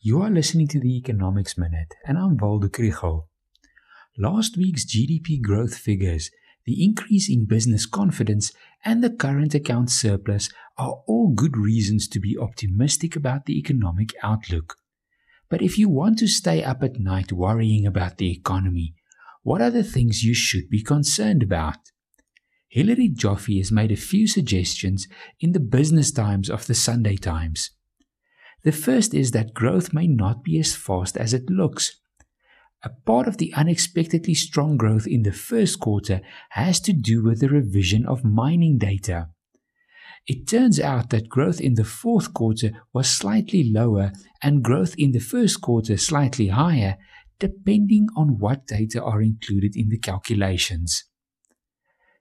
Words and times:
You 0.00 0.22
are 0.22 0.30
listening 0.30 0.68
to 0.68 0.78
the 0.78 0.96
Economics 0.96 1.58
Minute, 1.58 1.92
and 2.06 2.16
I'm 2.16 2.36
Waldo 2.36 2.68
Krugell. 2.68 3.26
Last 4.16 4.56
week's 4.56 4.86
GDP 4.86 5.42
growth 5.42 5.76
figures, 5.76 6.30
the 6.64 6.84
increase 6.84 7.28
in 7.28 7.46
business 7.46 7.84
confidence, 7.84 8.52
and 8.84 9.02
the 9.02 9.10
current 9.10 9.56
account 9.56 9.90
surplus 9.90 10.50
are 10.76 11.02
all 11.08 11.32
good 11.34 11.56
reasons 11.56 12.06
to 12.10 12.20
be 12.20 12.38
optimistic 12.38 13.16
about 13.16 13.46
the 13.46 13.58
economic 13.58 14.14
outlook. 14.22 14.76
But 15.48 15.62
if 15.62 15.76
you 15.76 15.88
want 15.88 16.20
to 16.20 16.28
stay 16.28 16.62
up 16.62 16.84
at 16.84 17.00
night 17.00 17.32
worrying 17.32 17.84
about 17.84 18.18
the 18.18 18.30
economy, 18.30 18.94
what 19.42 19.60
are 19.60 19.72
the 19.72 19.82
things 19.82 20.22
you 20.22 20.32
should 20.32 20.70
be 20.70 20.84
concerned 20.84 21.42
about? 21.42 21.90
Hilary 22.68 23.08
Joffe 23.08 23.58
has 23.58 23.72
made 23.72 23.90
a 23.90 23.96
few 23.96 24.28
suggestions 24.28 25.08
in 25.40 25.50
the 25.50 25.60
Business 25.60 26.12
Times 26.12 26.48
of 26.48 26.68
the 26.68 26.74
Sunday 26.74 27.16
Times. 27.16 27.72
The 28.64 28.72
first 28.72 29.14
is 29.14 29.30
that 29.30 29.54
growth 29.54 29.92
may 29.92 30.06
not 30.06 30.42
be 30.42 30.58
as 30.58 30.74
fast 30.74 31.16
as 31.16 31.32
it 31.32 31.48
looks. 31.48 32.00
A 32.82 32.90
part 32.90 33.26
of 33.26 33.38
the 33.38 33.52
unexpectedly 33.54 34.34
strong 34.34 34.76
growth 34.76 35.06
in 35.06 35.22
the 35.22 35.32
first 35.32 35.80
quarter 35.80 36.20
has 36.50 36.80
to 36.80 36.92
do 36.92 37.22
with 37.22 37.40
the 37.40 37.48
revision 37.48 38.06
of 38.06 38.24
mining 38.24 38.78
data. 38.78 39.28
It 40.26 40.46
turns 40.46 40.78
out 40.78 41.10
that 41.10 41.28
growth 41.28 41.60
in 41.60 41.74
the 41.74 41.84
fourth 41.84 42.34
quarter 42.34 42.72
was 42.92 43.08
slightly 43.08 43.70
lower 43.72 44.12
and 44.42 44.62
growth 44.62 44.94
in 44.98 45.12
the 45.12 45.20
first 45.20 45.60
quarter 45.62 45.96
slightly 45.96 46.48
higher, 46.48 46.98
depending 47.38 48.08
on 48.14 48.38
what 48.38 48.66
data 48.66 49.02
are 49.02 49.22
included 49.22 49.74
in 49.74 49.88
the 49.88 49.98
calculations. 49.98 51.04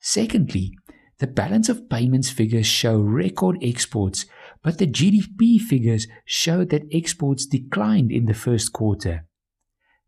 Secondly, 0.00 0.72
the 1.18 1.28
balance 1.28 1.68
of 1.68 1.88
payments 1.88 2.28
figures 2.28 2.66
show 2.66 2.98
record 2.98 3.56
exports, 3.62 4.26
but 4.62 4.78
the 4.78 4.86
GDP 4.86 5.60
figures 5.60 6.06
show 6.24 6.64
that 6.64 6.86
exports 6.92 7.46
declined 7.46 8.12
in 8.12 8.26
the 8.26 8.34
first 8.34 8.72
quarter. 8.72 9.26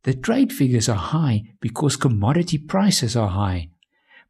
The 0.04 0.14
trade 0.14 0.52
figures 0.52 0.88
are 0.88 0.96
high 0.96 1.54
because 1.60 1.96
commodity 1.96 2.59
prices 2.59 3.16
are 3.16 3.30
high, 3.30 3.70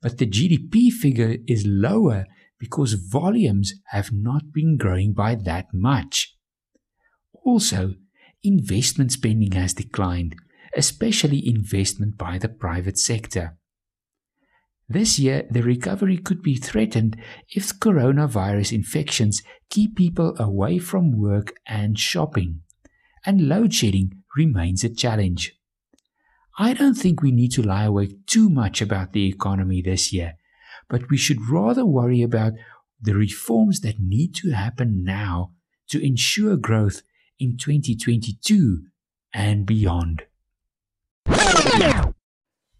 but 0.00 0.18
the 0.18 0.26
GDP 0.26 0.90
figure 0.90 1.36
is 1.46 1.66
lower 1.66 2.26
because 2.58 2.94
volumes 2.94 3.74
have 3.88 4.12
not 4.12 4.52
been 4.52 4.76
growing 4.78 5.12
by 5.12 5.34
that 5.34 5.66
much. 5.74 6.36
Also, 7.44 7.94
investment 8.42 9.12
spending 9.12 9.52
has 9.52 9.74
declined, 9.74 10.36
especially 10.77 11.46
investment 11.46 12.16
by 12.16 12.38
the 12.38 12.48
private 12.48 12.98
sector. 12.98 13.56
This 14.88 15.18
year, 15.18 15.46
the 15.50 15.62
recovery 15.62 16.18
could 16.18 16.42
be 16.42 16.56
threatened 16.56 17.16
if 17.48 17.78
coronavirus 17.80 18.72
infections 18.72 19.42
keep 19.70 19.96
people 19.96 20.34
away 20.38 20.78
from 20.78 21.18
work 21.18 21.54
and 21.66 21.98
shopping, 21.98 22.60
and 23.24 23.48
load 23.48 23.72
shedding 23.72 24.22
remains 24.36 24.84
a 24.84 24.94
challenge. 24.94 25.58
I 26.58 26.74
don't 26.74 26.94
think 26.94 27.22
we 27.22 27.32
need 27.32 27.52
to 27.52 27.62
lie 27.62 27.84
awake 27.84 28.27
too 28.27 28.50
much 28.50 28.82
about 28.82 29.12
the 29.12 29.27
economy 29.27 29.80
this 29.80 30.12
year, 30.12 30.34
but 30.88 31.08
we 31.10 31.16
should 31.16 31.48
rather 31.48 31.86
worry 31.86 32.22
about 32.22 32.52
the 33.00 33.14
reforms 33.14 33.80
that 33.80 33.98
need 33.98 34.34
to 34.36 34.50
happen 34.50 35.02
now 35.02 35.52
to 35.88 36.05
ensure 36.05 36.56
growth 36.56 37.02
in 37.38 37.56
2022 37.56 38.84
and 39.32 39.66
beyond. 39.66 40.24